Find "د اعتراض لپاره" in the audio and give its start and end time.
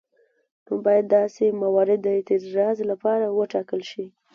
2.03-3.25